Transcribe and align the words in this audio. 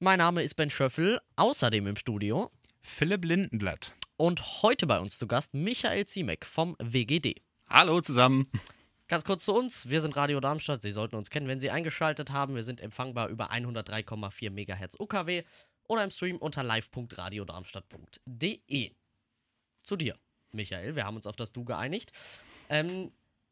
Mein 0.00 0.18
Name 0.18 0.44
ist 0.44 0.54
Ben 0.54 0.70
Schöffel, 0.70 1.18
außerdem 1.34 1.88
im 1.88 1.96
Studio. 1.96 2.52
Philipp 2.80 3.24
Lindenblatt. 3.24 3.96
Und 4.16 4.62
heute 4.62 4.86
bei 4.86 5.00
uns 5.00 5.18
zu 5.18 5.26
Gast 5.26 5.54
Michael 5.54 6.06
Ziemek 6.06 6.46
vom 6.46 6.76
WGD. 6.78 7.42
Hallo 7.68 8.00
zusammen. 8.00 8.48
Ganz 9.08 9.24
kurz 9.24 9.44
zu 9.44 9.52
uns. 9.52 9.88
Wir 9.88 10.00
sind 10.00 10.14
Radio 10.14 10.38
Darmstadt. 10.38 10.82
Sie 10.82 10.92
sollten 10.92 11.16
uns 11.16 11.30
kennen, 11.30 11.48
wenn 11.48 11.58
Sie 11.58 11.70
eingeschaltet 11.70 12.30
haben. 12.30 12.54
Wir 12.54 12.62
sind 12.62 12.80
empfangbar 12.80 13.28
über 13.28 13.50
103,4 13.50 14.50
MHz 14.50 14.94
UKW 15.00 15.42
oder 15.88 16.04
im 16.04 16.10
Stream 16.10 16.36
unter 16.36 16.62
live.radiodarmstadt.de. 16.62 18.92
Zu 19.82 19.96
dir, 19.96 20.16
Michael. 20.52 20.94
Wir 20.94 21.06
haben 21.06 21.16
uns 21.16 21.26
auf 21.26 21.34
das 21.34 21.52
Du 21.52 21.64
geeinigt. 21.64 22.12
Ähm, 22.68 23.10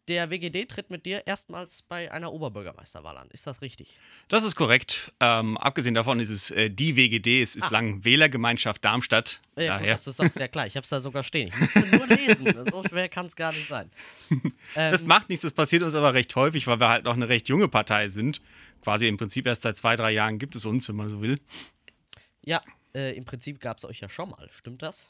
der 0.08 0.30
WGD 0.30 0.66
tritt 0.68 0.90
mit 0.90 1.06
dir 1.06 1.26
erstmals 1.26 1.82
bei 1.82 2.10
einer 2.12 2.32
Oberbürgermeisterwahl 2.32 3.16
an. 3.16 3.28
Ist 3.30 3.46
das 3.46 3.62
richtig? 3.62 3.96
Das 4.28 4.44
ist 4.44 4.56
korrekt. 4.56 5.12
Ähm, 5.20 5.56
abgesehen 5.58 5.94
davon 5.94 6.20
ist 6.20 6.30
es 6.30 6.50
äh, 6.50 6.70
die 6.70 6.96
WGD, 6.96 7.42
es 7.42 7.56
ist 7.56 7.64
ah. 7.64 7.70
lang 7.70 8.04
Wählergemeinschaft 8.04 8.84
Darmstadt. 8.84 9.40
Ja, 9.56 9.78
Daher. 9.78 9.92
das 9.92 10.06
ist 10.06 10.18
ja 10.18 10.48
klar. 10.48 10.66
Ich 10.66 10.76
habe 10.76 10.84
es 10.84 10.90
da 10.90 11.00
sogar 11.00 11.22
stehen. 11.22 11.48
Ich 11.48 11.58
musste 11.58 11.96
nur 11.96 12.06
lesen. 12.06 12.46
So 12.70 12.82
schwer 12.82 13.08
kann 13.08 13.26
es 13.26 13.36
gar 13.36 13.52
nicht 13.52 13.68
sein. 13.68 13.90
das 14.74 15.02
ähm, 15.02 15.08
macht 15.08 15.28
nichts. 15.28 15.42
Das 15.42 15.52
passiert 15.52 15.82
uns 15.82 15.94
aber 15.94 16.14
recht 16.14 16.34
häufig, 16.36 16.66
weil 16.66 16.80
wir 16.80 16.88
halt 16.88 17.04
noch 17.04 17.14
eine 17.14 17.28
recht 17.28 17.48
junge 17.48 17.68
Partei 17.68 18.08
sind. 18.08 18.40
Quasi 18.82 19.08
im 19.08 19.16
Prinzip 19.16 19.46
erst 19.46 19.62
seit 19.62 19.76
zwei, 19.76 19.96
drei 19.96 20.10
Jahren 20.10 20.38
gibt 20.38 20.56
es 20.56 20.64
uns, 20.64 20.88
wenn 20.88 20.96
man 20.96 21.08
so 21.08 21.20
will. 21.20 21.40
Ja, 22.44 22.62
äh, 22.94 23.16
im 23.16 23.24
Prinzip 23.24 23.60
gab 23.60 23.78
es 23.78 23.84
euch 23.84 24.00
ja 24.00 24.08
schon 24.08 24.30
mal. 24.30 24.48
Stimmt 24.50 24.82
das? 24.82 25.06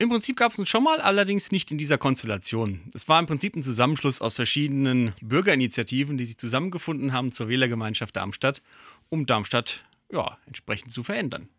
Im 0.00 0.08
Prinzip 0.08 0.38
gab 0.38 0.50
es 0.50 0.58
uns 0.58 0.70
schon 0.70 0.82
mal, 0.82 0.98
allerdings 1.02 1.52
nicht 1.52 1.70
in 1.70 1.76
dieser 1.76 1.98
Konstellation. 1.98 2.80
Es 2.94 3.06
war 3.06 3.20
im 3.20 3.26
Prinzip 3.26 3.54
ein 3.54 3.62
Zusammenschluss 3.62 4.22
aus 4.22 4.34
verschiedenen 4.34 5.12
Bürgerinitiativen, 5.20 6.16
die 6.16 6.24
sich 6.24 6.38
zusammengefunden 6.38 7.12
haben 7.12 7.32
zur 7.32 7.48
Wählergemeinschaft 7.48 8.16
Darmstadt, 8.16 8.62
um 9.10 9.26
Darmstadt 9.26 9.84
ja, 10.10 10.38
entsprechend 10.46 10.90
zu 10.90 11.02
verändern. 11.02 11.50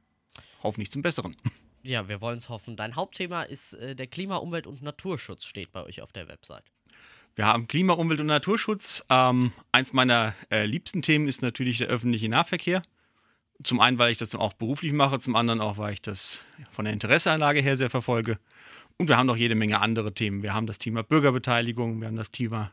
Hoffentlich 0.63 0.91
zum 0.91 1.03
Besseren. 1.03 1.37
Ja, 1.83 2.07
wir 2.07 2.21
wollen 2.21 2.37
es 2.37 2.47
hoffen. 2.47 2.75
Dein 2.75 2.95
Hauptthema 2.95 3.41
ist 3.41 3.73
äh, 3.73 3.95
der 3.95 4.05
Klima-, 4.05 4.35
Umwelt- 4.35 4.67
und 4.67 4.83
Naturschutz, 4.83 5.45
steht 5.45 5.71
bei 5.71 5.83
euch 5.83 6.03
auf 6.03 6.11
der 6.11 6.27
Website. 6.27 6.63
Wir 7.33 7.47
haben 7.47 7.67
Klima, 7.67 7.93
Umwelt 7.93 8.19
und 8.19 8.27
Naturschutz. 8.27 9.03
Ähm, 9.09 9.51
eins 9.71 9.91
meiner 9.91 10.35
äh, 10.51 10.67
liebsten 10.67 11.01
Themen 11.01 11.27
ist 11.27 11.41
natürlich 11.41 11.79
der 11.79 11.87
öffentliche 11.87 12.29
Nahverkehr. 12.29 12.83
Zum 13.63 13.79
einen, 13.79 13.97
weil 13.97 14.11
ich 14.11 14.17
das 14.17 14.33
auch 14.35 14.53
beruflich 14.53 14.93
mache, 14.93 15.19
zum 15.19 15.35
anderen 15.35 15.61
auch, 15.61 15.77
weil 15.77 15.93
ich 15.93 16.01
das 16.01 16.45
von 16.71 16.85
der 16.85 16.93
Interesseanlage 16.93 17.61
her 17.61 17.75
sehr 17.75 17.89
verfolge. 17.89 18.39
Und 18.97 19.07
wir 19.07 19.17
haben 19.17 19.27
noch 19.27 19.37
jede 19.37 19.55
Menge 19.55 19.79
andere 19.79 20.13
Themen. 20.13 20.43
Wir 20.43 20.53
haben 20.53 20.67
das 20.67 20.77
Thema 20.77 21.03
Bürgerbeteiligung, 21.03 21.99
wir 22.01 22.07
haben 22.07 22.15
das 22.15 22.31
Thema 22.31 22.71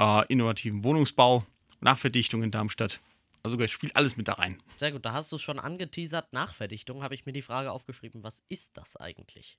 äh, 0.00 0.24
innovativen 0.28 0.84
Wohnungsbau, 0.84 1.44
Nachverdichtung 1.80 2.42
in 2.42 2.50
Darmstadt. 2.50 3.00
Also 3.42 3.58
es 3.60 3.70
spielt 3.70 3.94
alles 3.94 4.16
mit 4.16 4.26
da 4.28 4.34
rein. 4.34 4.60
Sehr 4.76 4.90
gut, 4.90 5.04
da 5.04 5.12
hast 5.12 5.30
du 5.30 5.38
schon 5.38 5.60
angeteasert. 5.60 6.32
Nachverdichtung 6.32 7.02
habe 7.02 7.14
ich 7.14 7.26
mir 7.26 7.32
die 7.32 7.42
Frage 7.42 7.70
aufgeschrieben, 7.70 8.24
was 8.24 8.42
ist 8.48 8.76
das 8.76 8.96
eigentlich? 8.96 9.58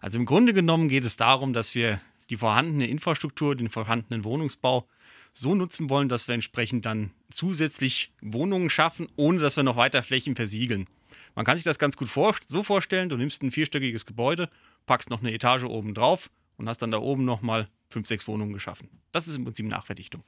Also 0.00 0.18
im 0.18 0.26
Grunde 0.26 0.52
genommen 0.52 0.88
geht 0.88 1.04
es 1.04 1.16
darum, 1.16 1.52
dass 1.52 1.74
wir 1.74 2.00
die 2.30 2.36
vorhandene 2.36 2.88
Infrastruktur, 2.88 3.54
den 3.54 3.68
vorhandenen 3.68 4.24
Wohnungsbau 4.24 4.88
so 5.32 5.54
nutzen 5.54 5.90
wollen, 5.90 6.08
dass 6.08 6.28
wir 6.28 6.34
entsprechend 6.34 6.84
dann 6.84 7.12
zusätzlich 7.30 8.12
Wohnungen 8.20 8.70
schaffen, 8.70 9.08
ohne 9.16 9.38
dass 9.38 9.56
wir 9.56 9.62
noch 9.62 9.76
weiter 9.76 10.02
Flächen 10.02 10.36
versiegeln. 10.36 10.86
Man 11.34 11.44
kann 11.44 11.56
sich 11.56 11.64
das 11.64 11.78
ganz 11.78 11.96
gut 11.96 12.08
vor 12.08 12.34
so 12.46 12.62
vorstellen, 12.62 13.08
du 13.08 13.16
nimmst 13.16 13.42
ein 13.42 13.50
vierstöckiges 13.50 14.06
Gebäude, 14.06 14.50
packst 14.86 15.10
noch 15.10 15.20
eine 15.20 15.32
Etage 15.32 15.64
oben 15.64 15.94
drauf 15.94 16.30
und 16.56 16.68
hast 16.68 16.82
dann 16.82 16.90
da 16.90 16.98
oben 16.98 17.24
nochmal 17.24 17.68
fünf, 17.88 18.06
sechs 18.06 18.26
Wohnungen 18.28 18.52
geschaffen. 18.52 18.88
Das 19.12 19.26
ist 19.26 19.36
im 19.36 19.44
Prinzip 19.44 19.66
Nachverdichtung. 19.66 20.24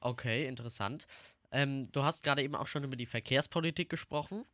Okay, 0.00 0.46
interessant. 0.46 1.06
Ähm, 1.52 1.90
du 1.92 2.04
hast 2.04 2.22
gerade 2.22 2.42
eben 2.42 2.54
auch 2.54 2.66
schon 2.66 2.84
über 2.84 2.96
die 2.96 3.06
Verkehrspolitik 3.06 3.88
gesprochen. 3.88 4.44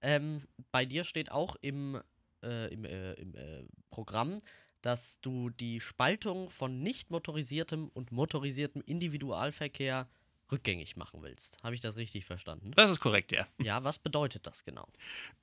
Ähm, 0.00 0.42
bei 0.70 0.84
dir 0.84 1.04
steht 1.04 1.30
auch 1.30 1.56
im, 1.62 2.00
äh, 2.42 2.72
im, 2.72 2.84
äh, 2.84 3.12
im 3.14 3.34
äh, 3.34 3.64
Programm, 3.90 4.38
dass 4.84 5.18
du 5.20 5.48
die 5.48 5.80
Spaltung 5.80 6.50
von 6.50 6.82
nicht 6.82 7.10
motorisiertem 7.10 7.88
und 7.94 8.12
motorisiertem 8.12 8.82
Individualverkehr 8.84 10.08
rückgängig 10.52 10.96
machen 10.96 11.22
willst. 11.22 11.56
Habe 11.62 11.74
ich 11.74 11.80
das 11.80 11.96
richtig 11.96 12.26
verstanden? 12.26 12.72
Das 12.76 12.90
ist 12.90 13.00
korrekt, 13.00 13.32
ja. 13.32 13.46
Ja, 13.58 13.82
was 13.82 13.98
bedeutet 13.98 14.46
das 14.46 14.62
genau? 14.62 14.86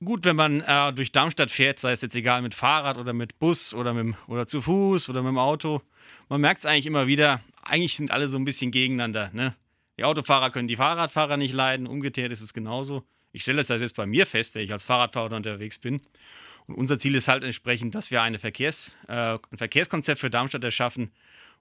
Gut, 0.04 0.24
wenn 0.24 0.36
man 0.36 0.60
äh, 0.60 0.92
durch 0.92 1.10
Darmstadt 1.10 1.50
fährt, 1.50 1.80
sei 1.80 1.90
es 1.90 2.02
jetzt 2.02 2.14
egal 2.14 2.40
mit 2.40 2.54
Fahrrad 2.54 2.98
oder 2.98 3.12
mit 3.12 3.38
Bus 3.40 3.74
oder, 3.74 3.92
mit, 3.92 4.14
oder 4.28 4.46
zu 4.46 4.62
Fuß 4.62 5.08
oder 5.08 5.22
mit 5.22 5.30
dem 5.30 5.38
Auto, 5.38 5.82
man 6.28 6.40
merkt 6.40 6.60
es 6.60 6.66
eigentlich 6.66 6.86
immer 6.86 7.08
wieder, 7.08 7.40
eigentlich 7.62 7.96
sind 7.96 8.12
alle 8.12 8.28
so 8.28 8.38
ein 8.38 8.44
bisschen 8.44 8.70
gegeneinander. 8.70 9.30
Ne? 9.32 9.56
Die 9.98 10.04
Autofahrer 10.04 10.50
können 10.50 10.68
die 10.68 10.76
Fahrradfahrer 10.76 11.36
nicht 11.36 11.52
leiden, 11.52 11.88
umgekehrt 11.88 12.30
ist 12.30 12.40
es 12.40 12.54
genauso. 12.54 13.02
Ich 13.32 13.42
stelle 13.42 13.64
das 13.64 13.80
jetzt 13.80 13.96
bei 13.96 14.06
mir 14.06 14.26
fest, 14.26 14.54
wenn 14.54 14.62
ich 14.62 14.72
als 14.72 14.84
Fahrradfahrer 14.84 15.34
unterwegs 15.34 15.78
bin. 15.78 16.00
Und 16.66 16.74
unser 16.76 16.98
Ziel 16.98 17.14
ist 17.14 17.28
halt 17.28 17.44
entsprechend, 17.44 17.94
dass 17.94 18.10
wir 18.10 18.22
eine 18.22 18.38
Verkehrs, 18.38 18.94
äh, 19.08 19.38
ein 19.50 19.58
Verkehrskonzept 19.58 20.20
für 20.20 20.30
Darmstadt 20.30 20.64
erschaffen, 20.64 21.10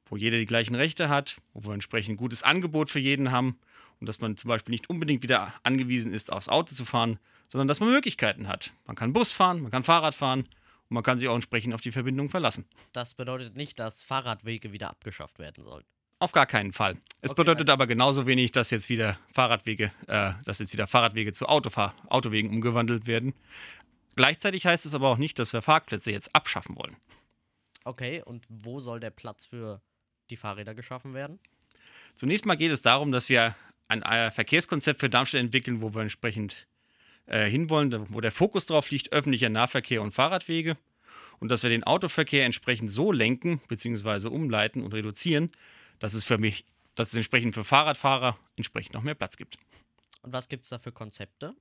wo 0.06 0.17
jeder 0.17 0.38
die 0.38 0.45
gleichen 0.45 0.75
Rechte 0.75 1.09
hat, 1.09 1.38
wo 1.53 1.67
wir 1.67 1.73
entsprechend 1.73 2.13
ein 2.13 2.17
gutes 2.17 2.44
Angebot 2.44 2.89
für 2.89 3.00
jeden 3.00 3.31
haben 3.31 3.57
und 4.00 4.07
dass 4.07 4.19
man 4.19 4.35
zum 4.38 4.50
Beispiel 4.50 4.72
nicht 4.73 4.90
unbedingt 4.90 5.23
wieder 5.23 5.53
angewiesen 5.63 6.13
ist, 6.13 6.31
aufs 6.31 6.50
Auto 6.50 6.75
zu 6.75 6.85
fahren, 6.85 7.19
sondern 7.47 7.67
dass 7.67 7.79
man 7.79 7.90
Möglichkeiten 7.90 8.47
hat. 8.47 8.73
Man 8.85 8.95
kann 8.95 9.13
Bus 9.13 9.34
fahren, 9.34 9.61
man 9.61 9.72
kann 9.72 9.84
Fahrrad 9.84 10.16
fahren 10.16 10.41
und 10.41 10.95
man 10.95 11.03
kann 11.03 11.19
sich 11.19 11.29
auch 11.29 11.35
entsprechend 11.35 11.73
auf 11.73 11.81
die 11.81 11.91
Verbindung 11.91 12.29
verlassen. 12.29 12.66
Das 12.91 13.13
bedeutet 13.13 13.56
nicht, 13.56 13.79
dass 13.79 14.03
Fahrradwege 14.03 14.72
wieder 14.72 14.90
abgeschafft 14.90 15.40
werden 15.40 15.63
sollen. 15.63 15.85
Auf 16.19 16.34
gar 16.34 16.45
keinen 16.45 16.72
Fall. 16.72 16.97
Es 17.22 17.31
okay, 17.31 17.41
bedeutet 17.41 17.69
aber 17.69 17.88
genauso 17.88 18.28
wenig, 18.28 18.51
dass 18.51 18.69
jetzt 18.69 18.90
wieder 18.90 19.17
Fahrradwege, 19.34 19.91
äh, 20.07 20.34
dass 20.45 20.59
jetzt 20.59 20.72
wieder 20.72 20.85
Fahrradwege 20.85 21.34
zu 21.34 21.47
Autofahr 21.47 21.95
Autowegen 22.09 22.51
umgewandelt 22.51 23.07
werden. 23.07 23.34
Gleichzeitig 24.16 24.66
heißt 24.66 24.85
es 24.85 24.94
aber 24.94 25.09
auch 25.09 25.17
nicht, 25.17 25.39
dass 25.39 25.53
wir 25.53 25.61
Parkplätze 25.61 26.11
jetzt 26.11 26.35
abschaffen 26.35 26.75
wollen. 26.75 26.97
Okay, 27.83 28.22
und 28.23 28.45
wo 28.49 28.79
soll 28.79 28.99
der 28.99 29.09
Platz 29.09 29.45
für 29.45 29.81
die 30.29 30.35
Fahrräder 30.35 30.75
geschaffen 30.75 31.13
werden? 31.13 31.39
Zunächst 32.16 32.45
mal 32.45 32.55
geht 32.55 32.72
es 32.72 32.81
darum, 32.81 33.11
dass 33.11 33.29
wir 33.29 33.55
ein 33.88 34.31
Verkehrskonzept 34.31 34.99
für 34.99 35.09
Darmstadt 35.09 35.41
entwickeln, 35.41 35.81
wo 35.81 35.94
wir 35.94 36.01
entsprechend 36.01 36.67
äh, 37.25 37.49
hinwollen, 37.49 38.07
wo 38.09 38.22
der 38.22 38.31
Fokus 38.31 38.66
drauf 38.66 38.89
liegt, 38.91 39.11
öffentlicher 39.11 39.49
Nahverkehr 39.49 40.01
und 40.01 40.11
Fahrradwege. 40.11 40.78
Und 41.39 41.49
dass 41.49 41.63
wir 41.63 41.69
den 41.69 41.83
Autoverkehr 41.83 42.45
entsprechend 42.45 42.91
so 42.91 43.11
lenken 43.11 43.59
bzw. 43.67 44.28
umleiten 44.28 44.83
und 44.83 44.93
reduzieren, 44.93 45.51
dass 45.99 46.13
es 46.13 46.23
für 46.23 46.38
mich, 46.38 46.66
dass 46.95 47.09
es 47.09 47.16
entsprechend 47.16 47.55
für 47.55 47.63
Fahrradfahrer 47.63 48.38
entsprechend 48.55 48.93
noch 48.93 49.01
mehr 49.01 49.16
Platz 49.16 49.38
gibt. 49.38 49.57
Und 50.22 50.33
was 50.33 50.47
gibt 50.47 50.63
es 50.63 50.69
da 50.69 50.78
für 50.78 50.91
Konzepte? 50.91 51.55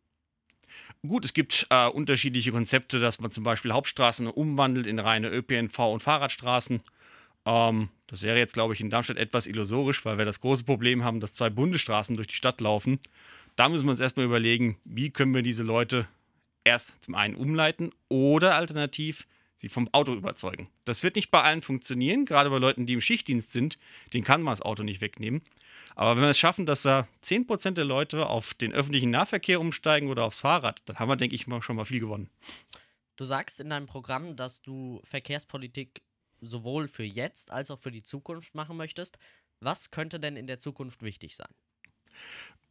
Gut, 1.07 1.25
es 1.25 1.33
gibt 1.33 1.67
äh, 1.71 1.87
unterschiedliche 1.87 2.53
Konzepte, 2.53 3.01
dass 3.01 3.21
man 3.21 3.31
zum 3.31 3.45
Beispiel 3.45 3.73
Hauptstraßen 3.73 4.27
umwandelt 4.27 4.87
in 4.87 4.99
reine 4.99 5.31
ÖPNV- 5.31 5.93
und 5.93 6.03
Fahrradstraßen. 6.03 6.83
Ähm, 7.47 7.89
das 8.07 8.23
wäre 8.23 8.39
jetzt, 8.39 8.55
glaube 8.55 8.75
ich, 8.75 8.81
in 8.81 8.91
Darmstadt 8.91 9.17
etwas 9.17 9.47
illusorisch, 9.47 10.05
weil 10.05 10.19
wir 10.19 10.25
das 10.25 10.41
große 10.41 10.65
Problem 10.65 11.05
haben, 11.05 11.21
dass 11.21 11.33
zwei 11.33 11.49
Bundesstraßen 11.49 12.17
durch 12.17 12.29
die 12.29 12.35
Stadt 12.35 12.61
laufen. 12.61 12.99
Da 13.57 13.69
müssen 13.69 13.87
wir 13.87 13.93
uns 13.93 14.01
erstmal 14.01 14.27
überlegen, 14.27 14.79
wie 14.85 15.11
können 15.11 15.35
wir 15.35 15.43
diese 15.43 15.63
Leute 15.63 16.07
erst 16.65 17.05
zum 17.05 17.15
einen 17.15 17.35
umleiten 17.35 17.91
oder 18.09 18.55
alternativ 18.55 19.27
sie 19.61 19.69
vom 19.69 19.89
Auto 19.93 20.15
überzeugen. 20.15 20.69
Das 20.85 21.03
wird 21.03 21.17
nicht 21.17 21.31
bei 21.31 21.43
allen 21.43 21.63
funktionieren, 21.63 22.25
gerade 22.25 22.51
bei 22.51 22.59
Leuten, 22.59 22.87
die 22.87 22.95
im 22.95 23.01
Schichtdienst 23.01 23.53
sind, 23.53 23.79
den 24.13 24.25
kann 24.25 24.43
man 24.43 24.53
das 24.53 24.63
Auto 24.63 24.83
nicht 24.83 25.01
wegnehmen. 25.01 25.43
Aber 25.95 26.17
wenn 26.17 26.23
wir 26.23 26.31
es 26.31 26.39
schaffen, 26.39 26.67
dass 26.67 26.83
da 26.83 27.07
10% 27.25 27.73
der 27.73 27.85
Leute 27.85 28.27
auf 28.27 28.55
den 28.55 28.73
öffentlichen 28.73 29.11
Nahverkehr 29.11 29.61
umsteigen 29.61 30.09
oder 30.09 30.25
aufs 30.25 30.41
Fahrrad, 30.41 30.83
dann 30.87 30.99
haben 30.99 31.09
wir, 31.09 31.17
denke 31.17 31.35
ich, 31.37 31.47
schon 31.61 31.77
mal 31.77 31.85
viel 31.85 32.01
gewonnen. 32.01 32.31
Du 33.17 33.25
sagst 33.25 33.61
in 33.61 33.69
deinem 33.69 33.87
Programm, 33.87 34.37
dass 34.37 34.63
du 34.63 35.01
Verkehrspolitik 35.05 36.01
sowohl 36.41 36.89
für 36.89 37.05
jetzt 37.05 37.51
als 37.51 37.71
auch 37.71 37.79
für 37.79 37.91
die 37.91 38.03
Zukunft 38.03 38.55
machen 38.55 38.79
möchtest. 38.79 39.19
Was 39.61 39.91
könnte 39.91 40.19
denn 40.19 40.37
in 40.37 40.47
der 40.47 40.59
Zukunft 40.59 41.03
wichtig 41.03 41.37
sein? 41.37 41.51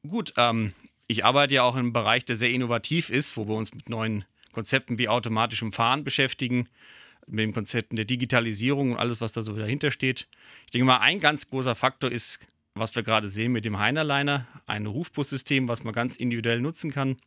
Gut, 0.07 0.33
ähm, 0.37 0.73
ich 1.07 1.23
arbeite 1.23 1.53
ja 1.53 1.63
auch 1.63 1.73
in 1.73 1.79
einem 1.79 1.93
Bereich, 1.93 2.25
der 2.25 2.35
sehr 2.35 2.49
innovativ 2.49 3.11
ist, 3.11 3.37
wo 3.37 3.47
wir 3.47 3.55
uns 3.55 3.75
mit 3.75 3.89
neuen 3.89 4.25
Konzepten 4.51 4.97
wie 4.97 5.09
automatischem 5.09 5.71
Fahren 5.71 6.03
beschäftigen, 6.03 6.67
mit 7.27 7.39
den 7.39 7.53
Konzepten 7.53 7.95
der 7.95 8.05
Digitalisierung 8.05 8.93
und 8.93 8.97
alles, 8.97 9.21
was 9.21 9.31
da 9.31 9.43
so 9.43 9.55
dahinter 9.55 9.91
steht. 9.91 10.27
Ich 10.65 10.71
denke 10.71 10.85
mal, 10.85 10.97
ein 10.97 11.19
ganz 11.19 11.47
großer 11.47 11.75
Faktor 11.75 12.11
ist 12.11 12.39
was 12.79 12.95
wir 12.95 13.03
gerade 13.03 13.29
sehen 13.29 13.51
mit 13.51 13.65
dem 13.65 13.77
Heinerliner, 13.77 14.47
ein 14.65 14.85
Rufbussystem, 14.85 15.67
was 15.67 15.83
man 15.83 15.93
ganz 15.93 16.15
individuell 16.15 16.61
nutzen 16.61 16.91
kann. 16.91 17.17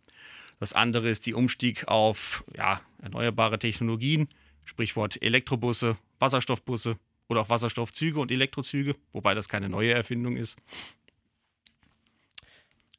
Das 0.59 0.73
andere 0.73 1.09
ist 1.09 1.27
die 1.27 1.35
Umstieg 1.35 1.89
auf 1.89 2.45
ja, 2.57 2.81
erneuerbare 2.99 3.59
Technologien, 3.59 4.29
Sprichwort 4.65 5.21
Elektrobusse, 5.21 5.99
Wasserstoffbusse 6.19 6.99
oder 7.29 7.41
auch 7.41 7.49
Wasserstoffzüge 7.49 8.21
und 8.21 8.31
Elektrozüge, 8.31 8.97
wobei 9.13 9.35
das 9.35 9.49
keine 9.49 9.69
neue 9.69 9.93
Erfindung 9.93 10.37
ist. 10.37 10.59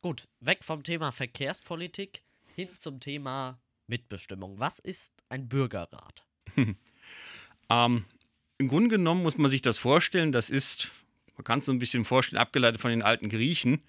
Gut, 0.01 0.27
weg 0.41 0.63
vom 0.63 0.83
Thema 0.83 1.11
Verkehrspolitik 1.11 2.21
hin 2.55 2.67
zum 2.77 2.99
Thema 2.99 3.57
Mitbestimmung. 3.93 4.59
Was 4.59 4.79
ist 4.79 5.13
ein 5.29 5.47
Bürgerrat? 5.47 6.25
ähm, 7.69 8.05
Im 8.57 8.67
Grunde 8.67 8.89
genommen 8.89 9.23
muss 9.23 9.37
man 9.37 9.49
sich 9.49 9.61
das 9.61 9.77
vorstellen, 9.77 10.31
das 10.31 10.49
ist 10.49 10.91
man 11.35 11.43
kann 11.43 11.59
es 11.59 11.65
so 11.65 11.71
ein 11.71 11.79
bisschen 11.79 12.05
vorstellen, 12.05 12.39
abgeleitet 12.39 12.79
von 12.79 12.91
den 12.91 13.01
alten 13.01 13.27
Griechen, 13.27 13.81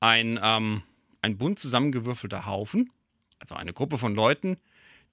ein, 0.00 0.40
ähm, 0.42 0.82
ein 1.22 1.38
bunt 1.38 1.60
zusammengewürfelter 1.60 2.46
Haufen 2.46 2.90
also 3.40 3.54
eine 3.54 3.72
Gruppe 3.72 3.98
von 3.98 4.14
Leuten, 4.14 4.58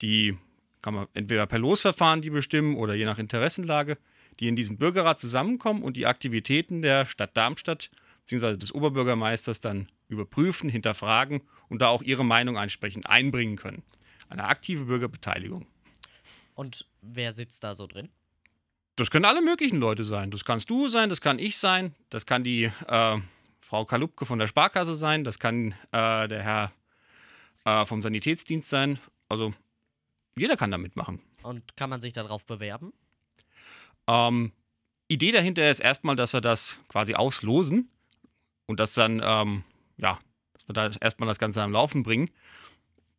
die 0.01 0.37
kann 0.81 0.93
man 0.93 1.07
entweder 1.13 1.47
per 1.47 1.59
Losverfahren 1.59 2.21
die 2.21 2.29
bestimmen 2.29 2.75
oder 2.75 2.93
je 2.93 3.05
nach 3.05 3.17
Interessenlage, 3.17 3.97
die 4.39 4.47
in 4.47 4.55
diesem 4.55 4.77
Bürgerrat 4.77 5.19
zusammenkommen 5.19 5.81
und 5.81 5.97
die 5.97 6.05
Aktivitäten 6.05 6.81
der 6.81 7.05
Stadt 7.05 7.35
Darmstadt 7.35 7.89
bzw. 8.25 8.57
des 8.57 8.75
Oberbürgermeisters 8.75 9.59
dann 9.59 9.89
überprüfen, 10.09 10.69
hinterfragen 10.69 11.41
und 11.69 11.81
da 11.81 11.87
auch 11.87 12.03
ihre 12.03 12.23
Meinung 12.23 12.57
entsprechend 12.57 13.09
einbringen 13.09 13.55
können. 13.55 13.83
Eine 14.29 14.45
aktive 14.45 14.85
Bürgerbeteiligung. 14.85 15.67
Und 16.55 16.85
wer 17.01 17.31
sitzt 17.31 17.63
da 17.63 17.73
so 17.73 17.87
drin? 17.87 18.09
Das 18.95 19.11
können 19.11 19.25
alle 19.25 19.41
möglichen 19.41 19.79
Leute 19.79 20.03
sein. 20.03 20.31
Das 20.31 20.43
kannst 20.43 20.69
du 20.69 20.87
sein, 20.87 21.09
das 21.09 21.21
kann 21.21 21.37
ich 21.37 21.57
sein, 21.57 21.93
das 22.09 22.25
kann 22.25 22.43
die 22.43 22.71
äh, 22.87 23.17
Frau 23.59 23.85
Kalupke 23.85 24.25
von 24.25 24.39
der 24.39 24.47
Sparkasse 24.47 24.95
sein, 24.95 25.23
das 25.23 25.37
kann 25.37 25.73
äh, 25.91 26.27
der 26.27 26.41
Herr 26.41 26.71
äh, 27.65 27.85
vom 27.85 28.01
Sanitätsdienst 28.01 28.69
sein. 28.69 28.99
Also 29.29 29.53
jeder 30.35 30.57
kann 30.57 30.71
da 30.71 30.77
mitmachen. 30.77 31.21
Und 31.43 31.77
kann 31.77 31.89
man 31.89 32.01
sich 32.01 32.13
darauf 32.13 32.45
bewerben? 32.45 32.91
Ähm, 34.07 34.51
Idee 35.07 35.31
dahinter 35.31 35.69
ist 35.69 35.79
erstmal, 35.79 36.15
dass 36.15 36.33
wir 36.33 36.41
das 36.41 36.79
quasi 36.87 37.13
auslosen 37.13 37.89
und 38.65 38.79
das 38.79 38.93
dann, 38.93 39.21
ähm, 39.23 39.63
ja, 39.97 40.19
dass 40.53 40.67
wir 40.67 40.73
da 40.73 40.89
erstmal 40.99 41.27
das 41.27 41.39
Ganze 41.39 41.61
am 41.61 41.71
Laufen 41.71 42.03
bringen. 42.03 42.29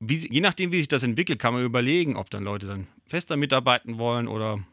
Wie, 0.00 0.16
je 0.32 0.40
nachdem, 0.40 0.70
wie 0.70 0.78
sich 0.78 0.88
das 0.88 1.02
entwickelt, 1.02 1.38
kann 1.38 1.54
man 1.54 1.64
überlegen, 1.64 2.16
ob 2.16 2.30
dann 2.30 2.44
Leute 2.44 2.66
dann 2.66 2.86
fester 3.06 3.36
mitarbeiten 3.36 3.98
wollen 3.98 4.28
oder 4.28 4.64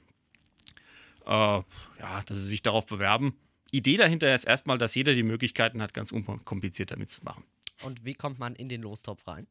äh, 1.26 1.30
ja, 1.30 2.24
dass 2.26 2.38
sie 2.38 2.48
sich 2.48 2.62
darauf 2.62 2.86
bewerben. 2.86 3.36
Idee 3.72 3.98
dahinter 3.98 4.34
ist 4.34 4.46
erstmal, 4.46 4.78
dass 4.78 4.96
jeder 4.96 5.16
die 5.16 5.24
Möglichkeiten 5.24 5.82
hat, 5.82 5.94
ganz 5.94 6.12
unkompliziert 6.12 6.92
damit 6.92 7.10
zu 7.10 7.24
machen. 7.24 7.44
Und 7.84 8.06
wie 8.06 8.14
kommt 8.14 8.40
man 8.40 8.56
in 8.56 8.70
den 8.70 8.82
Lostopf 8.82 9.28
rein? 9.28 9.48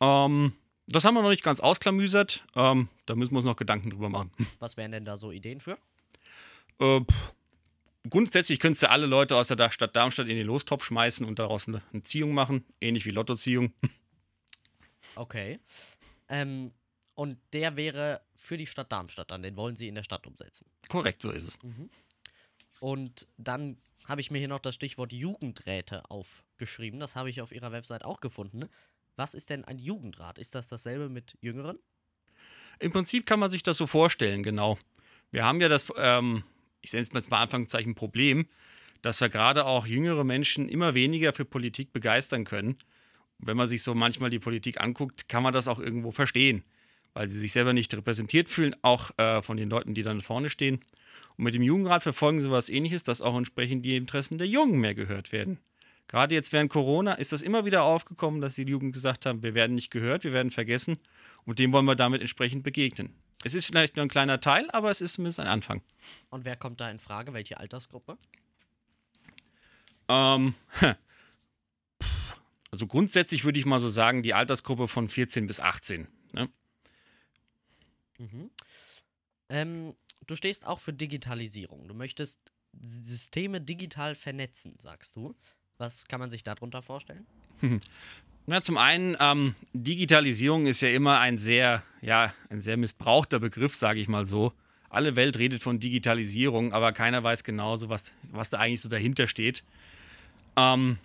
Ähm, 0.00 0.52
das 0.86 1.04
haben 1.04 1.14
wir 1.14 1.22
noch 1.22 1.30
nicht 1.30 1.42
ganz 1.42 1.60
ausklamüsert. 1.60 2.44
Ähm, 2.54 2.88
da 3.06 3.14
müssen 3.14 3.32
wir 3.32 3.38
uns 3.38 3.46
noch 3.46 3.56
Gedanken 3.56 3.90
drüber 3.90 4.08
machen. 4.08 4.30
Was 4.58 4.76
wären 4.76 4.92
denn 4.92 5.04
da 5.04 5.16
so 5.16 5.32
Ideen 5.32 5.60
für? 5.60 5.78
Äh, 6.80 7.00
grundsätzlich 8.08 8.58
könntest 8.58 8.84
du 8.84 8.90
alle 8.90 9.06
Leute 9.06 9.36
aus 9.36 9.48
der 9.48 9.70
Stadt 9.70 9.94
Darmstadt 9.94 10.28
in 10.28 10.36
den 10.36 10.46
Lostopf 10.46 10.84
schmeißen 10.84 11.26
und 11.26 11.38
daraus 11.38 11.68
eine, 11.68 11.82
eine 11.92 12.02
Ziehung 12.02 12.32
machen. 12.32 12.64
Ähnlich 12.80 13.04
wie 13.06 13.10
Lottoziehung. 13.10 13.72
Okay. 15.16 15.58
Ähm, 16.28 16.72
und 17.14 17.38
der 17.52 17.76
wäre 17.76 18.22
für 18.34 18.56
die 18.56 18.66
Stadt 18.66 18.90
Darmstadt 18.92 19.30
dann. 19.30 19.42
Den 19.42 19.56
wollen 19.56 19.76
sie 19.76 19.88
in 19.88 19.94
der 19.94 20.04
Stadt 20.04 20.26
umsetzen. 20.26 20.66
Korrekt, 20.88 21.20
so 21.22 21.30
ist 21.30 21.46
es. 21.46 21.62
Mhm. 21.62 21.90
Und 22.80 23.26
dann 23.36 23.76
habe 24.06 24.20
ich 24.20 24.30
mir 24.30 24.38
hier 24.38 24.48
noch 24.48 24.60
das 24.60 24.74
Stichwort 24.74 25.12
Jugendräte 25.12 26.10
aufgeschrieben. 26.10 26.98
Das 26.98 27.16
habe 27.16 27.30
ich 27.30 27.42
auf 27.42 27.52
ihrer 27.52 27.72
Website 27.72 28.04
auch 28.04 28.20
gefunden. 28.20 28.68
Was 29.16 29.34
ist 29.34 29.50
denn 29.50 29.64
ein 29.64 29.78
Jugendrat? 29.78 30.38
Ist 30.38 30.54
das 30.54 30.68
dasselbe 30.68 31.08
mit 31.08 31.36
Jüngeren? 31.42 31.78
Im 32.78 32.92
Prinzip 32.92 33.26
kann 33.26 33.38
man 33.38 33.50
sich 33.50 33.62
das 33.62 33.76
so 33.76 33.86
vorstellen, 33.86 34.42
genau. 34.42 34.78
Wir 35.30 35.44
haben 35.44 35.60
ja 35.60 35.68
das, 35.68 35.92
ähm, 35.96 36.42
ich 36.80 36.92
nenne 36.92 37.06
es 37.12 37.30
mal 37.30 37.42
Anfangszeichen 37.42 37.94
Problem, 37.94 38.46
dass 39.02 39.20
wir 39.20 39.28
gerade 39.28 39.66
auch 39.66 39.86
jüngere 39.86 40.24
Menschen 40.24 40.68
immer 40.68 40.94
weniger 40.94 41.32
für 41.32 41.44
Politik 41.44 41.92
begeistern 41.92 42.44
können. 42.44 42.76
Und 43.40 43.46
wenn 43.46 43.56
man 43.56 43.68
sich 43.68 43.82
so 43.82 43.94
manchmal 43.94 44.30
die 44.30 44.38
Politik 44.38 44.80
anguckt, 44.80 45.28
kann 45.28 45.42
man 45.42 45.52
das 45.52 45.68
auch 45.68 45.78
irgendwo 45.78 46.12
verstehen, 46.12 46.62
weil 47.14 47.28
sie 47.28 47.38
sich 47.38 47.52
selber 47.52 47.72
nicht 47.72 47.92
repräsentiert 47.94 48.48
fühlen, 48.48 48.76
auch 48.82 49.16
äh, 49.18 49.42
von 49.42 49.56
den 49.56 49.70
Leuten, 49.70 49.94
die 49.94 50.02
dann 50.02 50.20
vorne 50.20 50.50
stehen. 50.50 50.80
Und 51.36 51.44
mit 51.44 51.54
dem 51.54 51.62
Jugendrat 51.62 52.02
verfolgen 52.02 52.40
sie 52.40 52.50
was 52.50 52.68
ähnliches, 52.68 53.02
dass 53.02 53.22
auch 53.22 53.36
entsprechend 53.36 53.84
die 53.84 53.96
Interessen 53.96 54.38
der 54.38 54.46
Jungen 54.46 54.78
mehr 54.78 54.94
gehört 54.94 55.32
werden. 55.32 55.58
Gerade 56.06 56.34
jetzt 56.34 56.52
während 56.52 56.70
Corona 56.70 57.14
ist 57.14 57.32
das 57.32 57.40
immer 57.40 57.64
wieder 57.64 57.84
aufgekommen, 57.84 58.40
dass 58.40 58.56
die 58.56 58.64
Jugend 58.64 58.92
gesagt 58.92 59.26
haben, 59.26 59.44
wir 59.44 59.54
werden 59.54 59.76
nicht 59.76 59.92
gehört, 59.92 60.24
wir 60.24 60.32
werden 60.32 60.50
vergessen 60.50 60.98
und 61.44 61.60
dem 61.60 61.72
wollen 61.72 61.84
wir 61.84 61.94
damit 61.94 62.20
entsprechend 62.20 62.64
begegnen. 62.64 63.14
Es 63.44 63.54
ist 63.54 63.66
vielleicht 63.66 63.96
nur 63.96 64.04
ein 64.04 64.08
kleiner 64.08 64.40
Teil, 64.40 64.68
aber 64.72 64.90
es 64.90 65.00
ist 65.00 65.14
zumindest 65.14 65.40
ein 65.40 65.46
Anfang. 65.46 65.82
Und 66.28 66.44
wer 66.44 66.56
kommt 66.56 66.80
da 66.80 66.90
in 66.90 66.98
Frage? 66.98 67.32
Welche 67.32 67.58
Altersgruppe? 67.58 68.18
Ähm, 70.08 70.54
also 72.70 72.86
grundsätzlich 72.86 73.44
würde 73.44 73.58
ich 73.58 73.66
mal 73.66 73.78
so 73.78 73.88
sagen, 73.88 74.22
die 74.22 74.34
Altersgruppe 74.34 74.88
von 74.88 75.08
14 75.08 75.46
bis 75.46 75.60
18. 75.60 76.06
Ne? 76.32 76.48
Mhm. 78.18 78.50
Ähm, 79.48 79.94
du 80.26 80.36
stehst 80.36 80.66
auch 80.66 80.78
für 80.78 80.92
Digitalisierung. 80.92 81.88
Du 81.88 81.94
möchtest 81.94 82.40
Systeme 82.80 83.60
digital 83.60 84.14
vernetzen, 84.14 84.74
sagst 84.78 85.16
du. 85.16 85.34
Was 85.78 86.06
kann 86.06 86.20
man 86.20 86.30
sich 86.30 86.44
darunter 86.44 86.82
vorstellen? 86.82 87.26
Na, 88.46 88.62
zum 88.62 88.78
einen, 88.78 89.16
ähm, 89.20 89.54
Digitalisierung 89.72 90.66
ist 90.66 90.80
ja 90.80 90.88
immer 90.90 91.20
ein 91.20 91.38
sehr, 91.38 91.82
ja, 92.00 92.34
ein 92.48 92.60
sehr 92.60 92.76
missbrauchter 92.76 93.38
Begriff, 93.38 93.74
sage 93.74 94.00
ich 94.00 94.08
mal 94.08 94.26
so. 94.26 94.52
Alle 94.88 95.14
Welt 95.14 95.38
redet 95.38 95.62
von 95.62 95.78
Digitalisierung, 95.78 96.72
aber 96.72 96.92
keiner 96.92 97.22
weiß 97.22 97.44
genauso, 97.44 97.88
was, 97.88 98.12
was 98.32 98.50
da 98.50 98.58
eigentlich 98.58 98.80
so 98.80 98.88
dahinter 98.88 99.26
steht. 99.26 99.62
Ähm, 100.56 100.98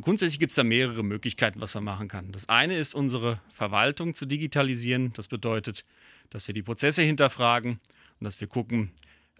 grundsätzlich 0.00 0.38
gibt 0.38 0.50
es 0.50 0.56
da 0.56 0.64
mehrere 0.64 1.02
Möglichkeiten, 1.02 1.60
was 1.60 1.74
man 1.74 1.84
machen 1.84 2.08
kann. 2.08 2.32
Das 2.32 2.48
eine 2.48 2.76
ist, 2.76 2.94
unsere 2.94 3.40
Verwaltung 3.50 4.14
zu 4.14 4.26
digitalisieren. 4.26 5.12
Das 5.14 5.28
bedeutet, 5.28 5.84
dass 6.30 6.46
wir 6.46 6.54
die 6.54 6.62
Prozesse 6.62 7.02
hinterfragen 7.02 7.80
und 8.20 8.24
dass 8.24 8.40
wir 8.40 8.48
gucken, 8.48 8.92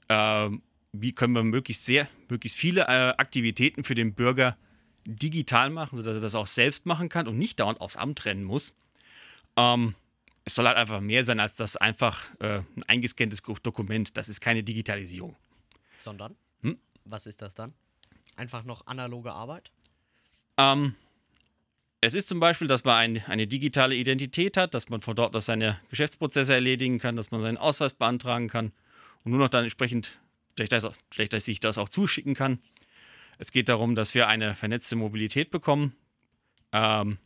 äh, 0.09 0.51
wie 0.93 1.13
können 1.13 1.35
wir 1.35 1.43
möglichst 1.43 1.85
sehr, 1.85 2.09
möglichst 2.29 2.57
viele 2.57 2.83
äh, 2.83 3.15
Aktivitäten 3.17 3.85
für 3.85 3.95
den 3.95 4.15
Bürger 4.15 4.57
digital 5.07 5.71
machen, 5.71 5.97
sodass 5.97 6.15
er 6.15 6.21
das 6.21 6.35
auch 6.35 6.47
selbst 6.47 6.87
machen 6.87 7.09
kann 7.09 7.29
und 7.29 7.39
nicht 7.39 7.61
dauernd 7.61 7.81
aufs 7.81 7.97
Amt 7.97 8.25
rennen 8.25 8.45
muss. 8.45 8.75
Ähm, 9.57 9.95
es 10.45 10.55
soll 10.55 10.67
halt 10.67 10.77
einfach 10.77 11.01
mehr 11.01 11.25
sein 11.25 11.41
als 11.41 11.57
das 11.57 11.77
einfach 11.77 12.25
äh, 12.41 12.61
ein 12.77 12.83
eingescanntes 12.87 13.43
Dokument. 13.63 14.17
Das 14.17 14.29
ist 14.29 14.41
keine 14.41 14.63
Digitalisierung. 14.63 15.37
Sondern? 16.01 16.37
Hm? 16.63 16.79
Was 17.05 17.27
ist 17.27 17.43
das 17.43 17.55
dann? 17.55 17.75
Einfach 18.37 18.65
noch 18.65 18.87
analoge 18.87 19.33
Arbeit? 19.33 19.73
Ähm, 20.59 20.95
es 22.01 22.15
ist 22.15 22.29
zum 22.29 22.41
Beispiel, 22.41 22.69
dass 22.69 22.85
man 22.85 22.97
ein, 22.97 23.25
eine 23.27 23.47
digitale 23.47 23.95
Identität 23.95 24.57
hat, 24.57 24.75
dass 24.75 24.89
man 24.89 25.01
von 25.01 25.17
dort 25.17 25.35
aus 25.35 25.47
seine 25.47 25.81
Geschäftsprozesse 25.91 26.55
erledigen 26.55 26.99
kann, 26.99 27.17
dass 27.17 27.31
man 27.31 27.41
seinen 27.41 27.57
Ausweis 27.57 27.95
beantragen 27.95 28.49
kann 28.49 28.73
und 29.25 29.33
nur 29.33 29.41
noch 29.41 29.49
dann 29.49 29.65
entsprechend 29.65 30.19
vielleicht, 30.57 30.75
vielleicht 31.11 31.33
dass 31.33 31.45
sich 31.45 31.61
das 31.61 31.79
auch 31.79 31.89
zuschicken 31.89 32.35
kann. 32.35 32.61
Es 33.39 33.53
geht 33.53 33.69
darum, 33.69 33.95
dass 33.95 34.15
wir 34.15 34.29
eine 34.29 34.55
vernetzte 34.55 34.97
Mobilität 34.97 35.51
bekommen. 35.51 35.95
Ähm, 36.73 37.19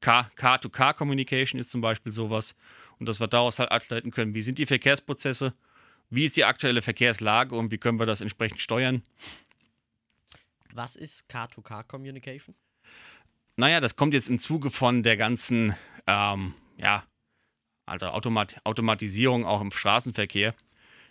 Car-to-Car-Communication 0.00 1.60
ist 1.60 1.70
zum 1.70 1.80
Beispiel 1.80 2.12
sowas. 2.12 2.54
Und 2.98 3.08
dass 3.08 3.20
wir 3.20 3.28
daraus 3.28 3.58
halt 3.58 3.70
ableiten 3.70 4.10
können, 4.10 4.34
wie 4.34 4.42
sind 4.42 4.58
die 4.58 4.66
Verkehrsprozesse, 4.66 5.54
wie 6.08 6.24
ist 6.24 6.36
die 6.36 6.44
aktuelle 6.44 6.82
Verkehrslage 6.82 7.54
und 7.54 7.70
wie 7.70 7.78
können 7.78 7.98
wir 7.98 8.06
das 8.06 8.20
entsprechend 8.20 8.60
steuern. 8.60 9.02
Was 10.72 10.96
ist 10.96 11.28
Car-to-Car-Communication? 11.28 12.54
Naja, 13.60 13.80
das 13.80 13.94
kommt 13.94 14.14
jetzt 14.14 14.30
im 14.30 14.38
Zuge 14.38 14.70
von 14.70 15.02
der 15.02 15.18
ganzen, 15.18 15.76
ähm, 16.06 16.54
ja, 16.78 17.04
also 17.84 18.06
Automat 18.06 18.58
Automatisierung 18.64 19.44
auch 19.44 19.60
im 19.60 19.70
Straßenverkehr. 19.70 20.54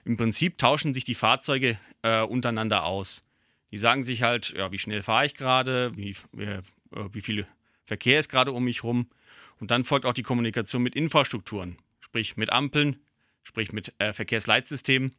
Im 0.03 0.17
Prinzip 0.17 0.57
tauschen 0.57 0.95
sich 0.95 1.03
die 1.03 1.13
Fahrzeuge 1.13 1.77
äh, 2.01 2.21
untereinander 2.21 2.85
aus. 2.85 3.29
Die 3.69 3.77
sagen 3.77 4.03
sich 4.03 4.23
halt, 4.23 4.49
ja, 4.57 4.71
wie 4.71 4.79
schnell 4.79 5.03
fahre 5.03 5.27
ich 5.27 5.35
gerade, 5.35 5.95
wie, 5.95 6.17
wie, 6.31 6.45
äh, 6.45 6.63
wie 7.11 7.21
viel 7.21 7.45
Verkehr 7.85 8.17
ist 8.17 8.29
gerade 8.29 8.51
um 8.51 8.63
mich 8.63 8.83
rum. 8.83 9.11
Und 9.59 9.69
dann 9.69 9.85
folgt 9.85 10.07
auch 10.07 10.13
die 10.13 10.23
Kommunikation 10.23 10.81
mit 10.81 10.95
Infrastrukturen, 10.95 11.77
sprich 11.99 12.35
mit 12.35 12.51
Ampeln, 12.51 12.99
sprich 13.43 13.73
mit 13.73 13.93
äh, 13.99 14.11
Verkehrsleitsystemen, 14.11 15.13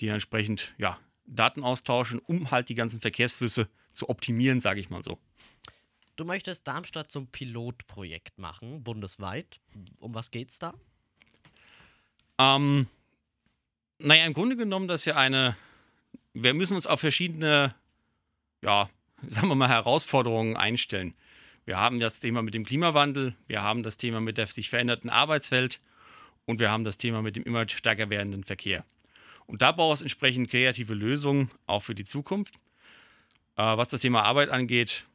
die 0.00 0.08
entsprechend 0.08 0.72
ja, 0.78 0.98
Daten 1.26 1.62
austauschen, 1.62 2.18
um 2.18 2.50
halt 2.50 2.70
die 2.70 2.74
ganzen 2.74 3.02
Verkehrsflüsse 3.02 3.68
zu 3.92 4.08
optimieren, 4.08 4.62
sage 4.62 4.80
ich 4.80 4.88
mal 4.88 5.02
so. 5.02 5.18
Du 6.16 6.24
möchtest 6.24 6.66
Darmstadt 6.66 7.10
zum 7.10 7.26
Pilotprojekt 7.28 8.38
machen, 8.38 8.82
bundesweit. 8.82 9.60
Um 9.98 10.14
was 10.14 10.30
geht's 10.30 10.58
da? 10.58 10.74
Ähm, 12.38 12.86
naja, 13.98 14.24
im 14.26 14.32
Grunde 14.32 14.56
genommen, 14.56 14.88
dass 14.88 15.06
wir 15.06 15.16
eine 15.16 15.56
wir 16.36 16.54
müssen 16.54 16.74
uns 16.74 16.86
auf 16.86 17.00
verschiedene, 17.00 17.74
ja, 18.62 18.90
sagen 19.26 19.48
wir 19.48 19.54
mal, 19.54 19.68
Herausforderungen 19.68 20.56
einstellen. 20.56 21.14
Wir 21.64 21.78
haben 21.78 21.98
das 21.98 22.20
Thema 22.20 22.42
mit 22.42 22.54
dem 22.54 22.64
Klimawandel, 22.64 23.34
wir 23.48 23.62
haben 23.62 23.82
das 23.82 23.96
Thema 23.96 24.20
mit 24.20 24.38
der 24.38 24.46
sich 24.46 24.68
veränderten 24.68 25.10
Arbeitswelt 25.10 25.80
und 26.44 26.60
wir 26.60 26.70
haben 26.70 26.84
das 26.84 26.96
Thema 26.96 27.22
mit 27.22 27.34
dem 27.34 27.42
immer 27.42 27.68
stärker 27.68 28.08
werdenden 28.08 28.44
Verkehr. 28.44 28.84
Und 29.46 29.62
da 29.62 29.72
braucht 29.72 29.96
es 29.96 30.02
entsprechend 30.02 30.50
kreative 30.50 30.94
Lösungen, 30.94 31.50
auch 31.66 31.82
für 31.82 31.94
die 31.94 32.04
Zukunft. 32.04 32.54
Äh, 33.56 33.62
was 33.76 33.88
das 33.88 34.00
Thema 34.00 34.22
Arbeit 34.22 34.50
angeht, 34.50 35.06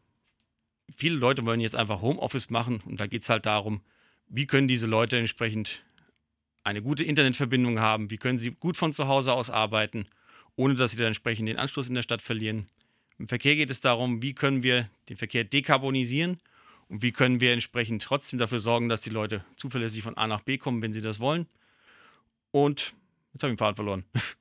viele 0.95 1.15
Leute 1.15 1.45
wollen 1.45 1.59
jetzt 1.59 1.75
einfach 1.75 2.01
Homeoffice 2.01 2.49
machen 2.49 2.81
und 2.85 2.99
da 2.99 3.07
geht 3.07 3.23
es 3.23 3.29
halt 3.29 3.45
darum, 3.45 3.81
wie 4.27 4.45
können 4.45 4.67
diese 4.67 4.87
Leute 4.87 5.17
entsprechend 5.17 5.83
eine 6.63 6.81
gute 6.81 7.03
Internetverbindung 7.03 7.79
haben, 7.79 8.09
wie 8.11 8.17
können 8.17 8.39
sie 8.39 8.51
gut 8.51 8.77
von 8.77 8.93
zu 8.93 9.07
Hause 9.07 9.33
aus 9.33 9.49
arbeiten 9.49 10.07
ohne 10.55 10.75
dass 10.75 10.91
sie 10.91 10.97
dann 10.97 11.07
entsprechend 11.07 11.47
den 11.47 11.59
Anschluss 11.59 11.87
in 11.87 11.95
der 11.95 12.01
Stadt 12.01 12.21
verlieren. 12.21 12.67
Im 13.17 13.27
Verkehr 13.27 13.55
geht 13.55 13.71
es 13.71 13.81
darum, 13.81 14.21
wie 14.21 14.33
können 14.33 14.63
wir 14.63 14.89
den 15.09 15.17
Verkehr 15.17 15.43
dekarbonisieren 15.43 16.37
Und 16.87 17.03
wie 17.03 17.11
können 17.11 17.39
wir 17.39 17.53
entsprechend 17.53 18.03
trotzdem 18.03 18.39
dafür 18.39 18.59
sorgen, 18.59 18.89
dass 18.89 19.01
die 19.01 19.09
Leute 19.09 19.45
zuverlässig 19.55 20.03
von 20.03 20.17
A 20.17 20.27
nach 20.27 20.41
B 20.41 20.57
kommen, 20.57 20.81
wenn 20.81 20.93
sie 20.93 21.01
das 21.01 21.19
wollen. 21.19 21.47
Und 22.51 22.93
jetzt 23.33 23.43
habe 23.43 23.53
ich 23.53 23.57
den 23.57 23.57
Faden 23.57 23.75
verloren. 23.75 24.05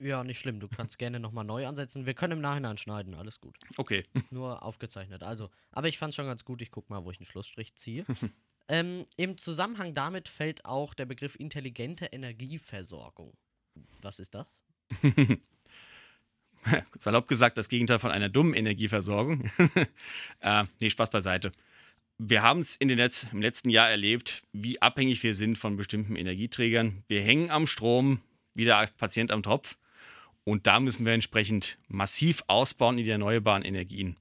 Ja, 0.00 0.24
nicht 0.24 0.38
schlimm. 0.38 0.60
Du 0.60 0.68
kannst 0.68 0.98
gerne 0.98 1.20
nochmal 1.20 1.44
neu 1.44 1.66
ansetzen. 1.66 2.06
Wir 2.06 2.14
können 2.14 2.34
im 2.34 2.40
Nachhinein 2.40 2.76
schneiden, 2.76 3.14
alles 3.14 3.40
gut. 3.40 3.56
Okay. 3.76 4.04
Nur 4.30 4.62
aufgezeichnet. 4.62 5.22
Also, 5.22 5.50
aber 5.70 5.88
ich 5.88 5.98
fand 5.98 6.10
es 6.10 6.16
schon 6.16 6.26
ganz 6.26 6.44
gut. 6.44 6.62
Ich 6.62 6.70
guck 6.70 6.90
mal, 6.90 7.04
wo 7.04 7.10
ich 7.10 7.18
einen 7.18 7.26
Schlussstrich 7.26 7.74
ziehe. 7.76 8.04
ähm, 8.68 9.04
Im 9.16 9.38
Zusammenhang 9.38 9.94
damit 9.94 10.28
fällt 10.28 10.64
auch 10.64 10.94
der 10.94 11.06
Begriff 11.06 11.36
intelligente 11.36 12.06
Energieversorgung. 12.06 13.36
Was 14.02 14.18
ist 14.18 14.34
das? 14.34 14.60
Salopp 16.94 17.28
gesagt, 17.28 17.58
das 17.58 17.68
Gegenteil 17.68 17.98
von 17.98 18.10
einer 18.10 18.28
dummen 18.28 18.54
Energieversorgung. 18.54 19.48
äh, 20.40 20.64
nee, 20.80 20.90
Spaß 20.90 21.10
beiseite. 21.10 21.52
Wir 22.18 22.42
haben 22.42 22.60
es 22.60 22.78
Letz-, 22.80 23.26
im 23.32 23.42
letzten 23.42 23.70
Jahr 23.70 23.90
erlebt, 23.90 24.44
wie 24.52 24.80
abhängig 24.80 25.22
wir 25.22 25.34
sind 25.34 25.58
von 25.58 25.76
bestimmten 25.76 26.16
Energieträgern. 26.16 27.04
Wir 27.08 27.22
hängen 27.22 27.50
am 27.50 27.66
Strom, 27.66 28.20
wie 28.54 28.64
der 28.64 28.88
Patient 28.96 29.30
am 29.30 29.42
Tropf. 29.42 29.76
Und 30.44 30.66
da 30.66 30.78
müssen 30.78 31.06
wir 31.06 31.12
entsprechend 31.12 31.78
massiv 31.88 32.44
ausbauen 32.46 32.98
in 32.98 33.04
die 33.04 33.10
erneuerbaren 33.10 33.64
Energien. 33.64 34.16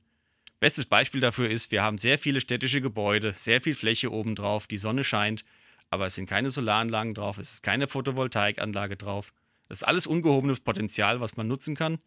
Bestes 0.60 0.86
Beispiel 0.86 1.20
dafür 1.20 1.50
ist, 1.50 1.72
wir 1.72 1.84
haben 1.84 1.98
sehr 1.98 2.18
viele 2.18 2.39
städtische 2.39 2.80
Gebäude, 2.80 3.34
sehr 3.34 3.60
viel 3.60 3.75
Fläche 3.75 4.12
obendrauf, 4.12 4.65
die 4.65 4.77
Sonne 4.77 5.03
scheint, 5.03 5.44
aber 5.89 6.06
es 6.06 6.15
sind 6.15 6.30
keine 6.30 6.50
Solaranlagen 6.50 7.13
drauf, 7.13 7.38
es 7.38 7.56
ist 7.56 7.63
keine 7.63 7.88
Photovoltaikanlage 7.89 8.96
drauf. 8.96 9.34
Das 9.68 9.80
ist 9.80 9.84
alles 9.84 10.08
ungehobenes 10.08 10.62
Potenzial, 10.62 11.20
was 11.20 11.36
man 11.36 11.48
nutzen 11.48 11.75
kann. 11.75 12.00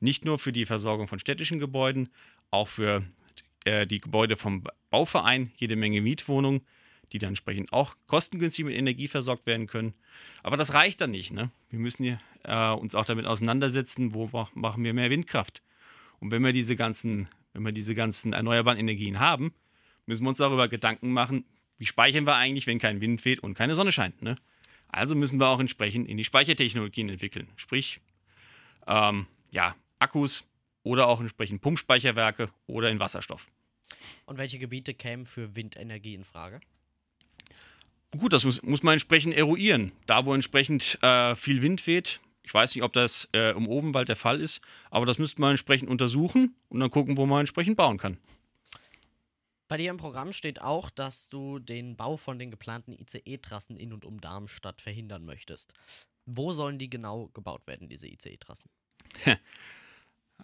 Nicht 0.00 0.26
nur 0.26 0.38
für 0.38 0.52
die 0.52 0.66
Versorgung 0.66 1.08
von 1.08 1.18
städtischen 1.18 1.58
Gebäuden, 1.58 2.10
auch 2.50 2.68
für 2.68 3.02
äh, 3.64 3.86
die 3.86 3.98
Gebäude 3.98 4.36
vom 4.36 4.64
Bauverein, 4.90 5.50
jede 5.56 5.76
Menge 5.76 6.02
Mietwohnungen, 6.02 6.60
die 7.12 7.18
dann 7.18 7.30
entsprechend 7.30 7.72
auch 7.72 7.94
kostengünstig 8.06 8.64
mit 8.64 8.74
Energie 8.74 9.08
versorgt 9.08 9.46
werden 9.46 9.66
können. 9.66 9.94
Aber 10.42 10.56
das 10.56 10.74
reicht 10.74 11.00
dann 11.00 11.10
nicht. 11.10 11.32
Ne? 11.32 11.50
Wir 11.70 11.78
müssen 11.78 12.18
äh, 12.44 12.70
uns 12.70 12.94
auch 12.94 13.04
damit 13.04 13.26
auseinandersetzen, 13.26 14.14
wo 14.14 14.28
machen 14.54 14.84
wir 14.84 14.94
mehr 14.94 15.10
Windkraft. 15.10 15.62
Und 16.20 16.30
wenn 16.30 16.42
wir 16.42 16.52
diese 16.52 16.76
ganzen, 16.76 17.28
wenn 17.52 17.64
wir 17.64 17.72
diese 17.72 17.94
ganzen 17.94 18.32
erneuerbaren 18.32 18.78
Energien 18.78 19.20
haben, 19.20 19.52
müssen 20.06 20.24
wir 20.24 20.30
uns 20.30 20.38
darüber 20.38 20.68
Gedanken 20.68 21.12
machen, 21.12 21.44
wie 21.78 21.86
speichern 21.86 22.26
wir 22.26 22.36
eigentlich, 22.36 22.66
wenn 22.66 22.78
kein 22.78 23.00
Wind 23.00 23.24
weht 23.24 23.40
und 23.40 23.54
keine 23.54 23.74
Sonne 23.74 23.92
scheint. 23.92 24.22
Ne? 24.22 24.36
Also 24.88 25.14
müssen 25.14 25.38
wir 25.38 25.48
auch 25.48 25.60
entsprechend 25.60 26.08
in 26.08 26.16
die 26.16 26.24
Speichertechnologien 26.24 27.08
entwickeln. 27.08 27.48
Sprich, 27.56 28.00
ähm, 28.86 29.26
ja, 29.50 29.74
Akkus 29.98 30.44
oder 30.82 31.08
auch 31.08 31.20
entsprechend 31.20 31.60
Pumpspeicherwerke 31.60 32.50
oder 32.66 32.90
in 32.90 32.98
Wasserstoff. 33.00 33.50
Und 34.24 34.38
welche 34.38 34.58
Gebiete 34.58 34.94
kämen 34.94 35.26
für 35.26 35.54
Windenergie 35.54 36.14
in 36.14 36.24
Frage? 36.24 36.60
Gut, 38.18 38.32
das 38.32 38.44
muss, 38.44 38.62
muss 38.62 38.82
man 38.82 38.92
entsprechend 38.94 39.34
eruieren. 39.34 39.92
Da, 40.06 40.26
wo 40.26 40.34
entsprechend 40.34 40.98
äh, 41.02 41.34
viel 41.34 41.62
Wind 41.62 41.86
weht, 41.86 42.20
ich 42.42 42.52
weiß 42.52 42.74
nicht, 42.74 42.84
ob 42.84 42.92
das 42.92 43.28
äh, 43.32 43.50
im 43.56 43.68
Obenwald 43.68 44.08
der 44.08 44.16
Fall 44.16 44.40
ist, 44.40 44.60
aber 44.90 45.06
das 45.06 45.18
müsste 45.18 45.40
man 45.40 45.50
entsprechend 45.50 45.88
untersuchen 45.88 46.54
und 46.68 46.80
dann 46.80 46.90
gucken, 46.90 47.16
wo 47.16 47.24
man 47.24 47.40
entsprechend 47.40 47.76
bauen 47.76 47.98
kann. 47.98 48.18
Bei 49.68 49.78
dir 49.78 49.90
im 49.90 49.96
Programm 49.96 50.34
steht 50.34 50.60
auch, 50.60 50.90
dass 50.90 51.30
du 51.30 51.58
den 51.58 51.96
Bau 51.96 52.18
von 52.18 52.38
den 52.38 52.50
geplanten 52.50 52.92
ICE-Trassen 52.92 53.76
in 53.78 53.94
und 53.94 54.04
um 54.04 54.20
Darmstadt 54.20 54.82
verhindern 54.82 55.24
möchtest. 55.24 55.72
Wo 56.26 56.52
sollen 56.52 56.78
die 56.78 56.90
genau 56.90 57.28
gebaut 57.28 57.66
werden, 57.66 57.88
diese 57.88 58.06
ICE-Trassen? 58.06 58.70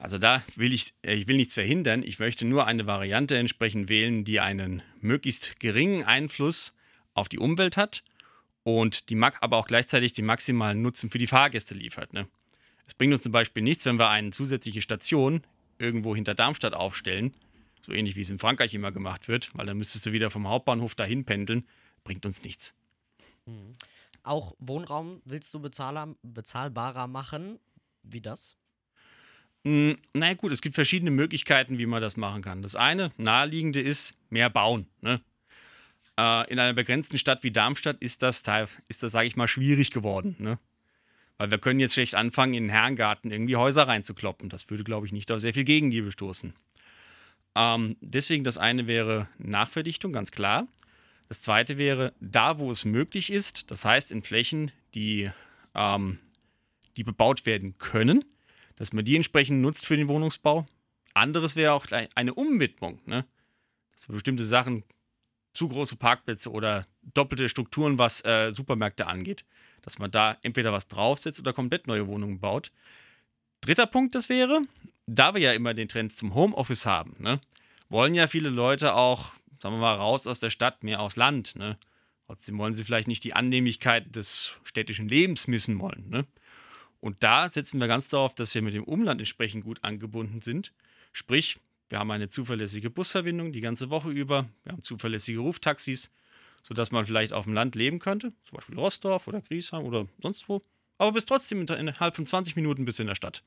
Also 0.01 0.19
da 0.19 0.45
will 0.55 0.73
ich, 0.73 0.95
ich 1.03 1.27
will 1.27 1.37
nichts 1.37 1.55
verhindern. 1.55 2.05
Ich 2.05 2.21
möchte 2.21 2.45
nur 2.45 2.67
eine 2.67 2.87
Variante 2.87 3.37
entsprechend 3.37 3.89
wählen, 3.89 4.23
die 4.23 4.39
einen 4.39 4.81
möglichst 5.01 5.59
geringen 5.59 6.05
Einfluss 6.05 6.78
auf 7.19 7.29
die 7.29 7.39
Umwelt 7.39 7.77
hat 7.77 8.03
und 8.63 9.09
die 9.09 9.21
aber 9.21 9.57
auch 9.57 9.67
gleichzeitig 9.67 10.13
den 10.13 10.27
maximalen 10.27 10.83
Nutzen 10.83 11.11
für 11.11 11.19
die 11.19 11.27
Fahrgäste 11.27 11.75
liefert. 11.75 12.13
Ne? 12.13 12.29
Es 12.87 12.95
bringt 12.95 13.13
uns 13.13 13.23
zum 13.23 13.33
Beispiel 13.33 13.63
nichts, 13.63 13.85
wenn 13.85 13.99
wir 13.99 14.09
eine 14.09 14.31
zusätzliche 14.31 14.83
Station 14.83 15.43
irgendwo 15.79 16.15
hinter 16.15 16.35
Darmstadt 16.35 16.75
aufstellen, 16.75 17.33
so 17.83 17.93
ähnlich 17.93 18.17
wie 18.17 18.23
es 18.23 18.31
in 18.31 18.39
Frankreich 18.39 18.75
immer 18.75 18.93
gemacht 18.93 19.29
wird, 19.29 19.51
weil 19.55 19.67
dann 19.67 19.79
müsstest 19.79 20.07
du 20.07 20.13
wieder 20.13 20.31
vom 20.31 20.49
Hauptbahnhof 20.49 20.95
dahin 20.95 21.25
pendeln, 21.25 21.67
bringt 22.05 22.27
uns 22.27 22.43
nichts. 22.43 22.75
Mhm. 23.47 23.73
Auch 24.23 24.55
Wohnraum 24.59 25.23
willst 25.25 25.55
du 25.55 25.61
bezahler, 25.61 26.15
bezahlbarer 26.23 27.07
machen? 27.07 27.59
Wie 28.03 28.21
das? 28.21 28.57
Hm, 29.65 29.97
naja 30.13 30.35
gut, 30.35 30.53
es 30.53 30.61
gibt 30.61 30.75
verschiedene 30.75 31.11
Möglichkeiten, 31.11 31.79
wie 31.79 31.87
man 31.87 32.01
das 32.01 32.17
machen 32.17 32.43
kann. 32.43 32.63
Das 32.63 32.77
eine, 32.77 33.13
naheliegende 33.17 33.81
ist, 33.81 34.17
mehr 34.31 34.51
bauen. 34.51 34.87
Ne? 35.01 35.21
Äh, 36.19 36.51
in 36.51 36.59
einer 36.59 36.75
begrenzten 36.75 37.17
Stadt 37.17 37.45
wie 37.45 37.53
Darmstadt 37.53 37.99
ist 38.01 38.23
das, 38.23 38.43
ist 38.89 39.03
das 39.03 39.13
sage 39.13 39.27
ich 39.27 39.37
mal, 39.37 39.47
schwierig 39.47 39.93
geworden. 39.93 40.35
Ne? 40.39 40.59
Weil 41.37 41.53
wir 41.53 41.59
können 41.59 41.79
jetzt 41.79 41.95
schlecht 41.95 42.17
anfangen, 42.17 42.55
in 42.55 42.65
den 42.65 42.71
Herrengarten 42.71 43.31
irgendwie 43.31 43.57
Häuser 43.57 43.87
reinzukloppen. 43.87 44.49
Das 44.49 44.69
würde, 44.69 44.83
glaube 44.83 45.07
ich, 45.07 45.13
nicht 45.13 45.31
auf 45.31 45.39
sehr 45.39 45.55
viel 45.55 45.65
Gegenliebe 45.65 46.11
stoßen. 46.11 46.53
Ähm, 47.55 47.97
deswegen 48.01 48.43
das 48.43 48.59
eine 48.59 48.89
wäre 48.89 49.29
Nachverdichtung, 49.39 50.13
ganz 50.13 50.33
klar. 50.33 50.67
Das 51.29 51.41
zweite 51.41 51.79
wäre, 51.79 52.13
da 52.21 52.59
wo 52.59 52.73
es 52.73 52.85
möglich 52.85 53.31
ist, 53.31 53.71
das 53.71 53.85
heißt 53.85 54.11
in 54.11 54.23
Flächen, 54.23 54.73
die, 54.95 55.31
ähm, 55.75 56.19
die 56.97 57.05
bebaut 57.05 57.47
werden 57.47 57.75
können, 57.79 58.25
dass 58.75 58.93
man 58.93 59.05
die 59.05 59.15
entsprechend 59.15 59.61
nutzt 59.61 59.87
für 59.87 59.97
den 59.97 60.09
Wohnungsbau. 60.09 60.67
Anderes 61.15 61.55
wäre 61.55 61.75
auch 61.75 61.87
eine 62.15 62.35
Umwidmung. 62.35 63.01
Ne? 63.07 63.25
Dass 63.93 64.09
wir 64.09 64.15
bestimmte 64.15 64.45
Sachen 64.45 64.83
zu 65.59 65.69
große 65.69 65.97
Parkplätze 65.97 66.53
oder 66.53 66.87
doppelte 67.03 67.49
Strukturen, 67.49 67.99
was 67.99 68.25
äh, 68.25 68.53
Supermärkte 68.53 69.09
angeht. 69.09 69.45
Dass 69.83 69.99
man 69.99 70.11
da 70.11 70.37
entweder 70.43 70.73
was 70.73 70.87
draufsetzt 70.87 71.41
oder 71.41 71.53
komplett 71.53 71.89
neue 71.89 72.07
Wohnungen 72.07 72.39
baut. 72.39 72.71
Dritter 73.61 73.87
Punkt, 73.87 74.15
das 74.15 74.29
wäre, 74.29 74.63
da 75.07 75.35
wir 75.35 75.41
ja 75.41 75.53
immer 75.53 75.75
den 75.75 75.89
Trend 75.89 76.13
zum 76.13 76.35
Homeoffice 76.35 76.87
haben, 76.87 77.17
ne, 77.19 77.41
wollen 77.89 78.15
ja 78.15 78.29
viele 78.29 78.51
Leute 78.51 78.95
auch, 78.95 79.33
sagen 79.61 79.75
wir 79.75 79.81
mal, 79.81 79.97
raus 79.97 80.29
aus 80.29 80.39
der 80.39 80.51
Stadt, 80.51 80.85
mehr 80.85 81.01
aufs 81.01 81.17
Land. 81.17 81.57
Ne? 81.57 81.77
Trotzdem 82.27 82.57
wollen 82.59 82.75
sie 82.75 82.85
vielleicht 82.85 83.09
nicht 83.09 83.25
die 83.25 83.35
Annehmlichkeit 83.35 84.15
des 84.15 84.53
städtischen 84.63 85.09
Lebens 85.09 85.49
missen 85.49 85.81
wollen. 85.81 86.09
Ne? 86.09 86.25
Und 87.01 87.25
da 87.25 87.51
setzen 87.51 87.81
wir 87.81 87.89
ganz 87.89 88.09
darauf, 88.09 88.33
dass 88.33 88.55
wir 88.55 88.63
mit 88.63 88.75
dem 88.75 88.85
Umland 88.85 89.21
entsprechend 89.21 89.65
gut 89.65 89.83
angebunden 89.83 90.41
sind. 90.41 90.73
Sprich, 91.13 91.59
wir 91.89 91.99
haben 91.99 92.11
eine 92.11 92.29
zuverlässige 92.29 92.91
Busverbindung 92.91 93.53
die 93.53 93.61
ganze 93.61 93.91
Woche 93.91 94.11
über. 94.11 94.49
Wir 94.65 94.73
haben 94.73 94.83
zuverlässige 94.83 95.39
Ruftaxis, 95.41 96.13
sodass 96.63 96.91
man 96.91 97.07
vielleicht 97.07 97.33
auf 97.33 97.45
dem 97.45 97.55
Land 97.55 97.75
leben 97.75 97.99
könnte, 97.99 98.33
zum 98.45 98.57
Beispiel 98.57 98.79
Rostorf 98.79 99.27
oder 99.27 99.41
Griesheim 99.41 99.85
oder 99.85 100.07
sonst 100.23 100.49
wo. 100.49 100.63
Aber 100.99 101.13
bis 101.13 101.25
trotzdem 101.25 101.63
innerhalb 101.63 102.17
von 102.17 102.27
20 102.27 102.57
Minuten 102.57 102.85
bis 102.85 102.99
in 102.99 103.07
der 103.07 103.15
Stadt. 103.15 103.43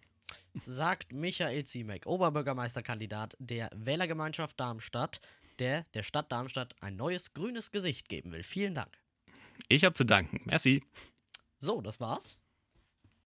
Sagt 0.63 1.13
Michael 1.13 1.65
Ziemek, 1.65 2.05
Oberbürgermeisterkandidat 2.05 3.35
der 3.39 3.69
Wählergemeinschaft 3.75 4.59
Darmstadt, 4.59 5.21
der 5.59 5.85
der 5.93 6.03
Stadt 6.03 6.31
Darmstadt 6.31 6.75
ein 6.81 6.95
neues 6.95 7.33
grünes 7.33 7.71
Gesicht 7.71 8.09
geben 8.09 8.31
will. 8.31 8.43
Vielen 8.43 8.73
Dank. 8.73 8.97
Ich 9.67 9.83
habe 9.83 9.93
zu 9.93 10.05
danken. 10.05 10.41
Merci. 10.45 10.83
So, 11.59 11.81
das 11.81 11.99
war's. 11.99 12.37